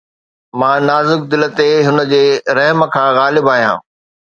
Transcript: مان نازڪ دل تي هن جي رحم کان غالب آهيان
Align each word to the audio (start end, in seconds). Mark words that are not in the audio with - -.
مان 0.59 0.77
نازڪ 0.89 1.19
دل 1.31 1.43
تي 1.57 1.69
هن 1.87 1.97
جي 2.11 2.23
رحم 2.57 2.79
کان 2.93 3.09
غالب 3.19 3.45
آهيان 3.55 3.77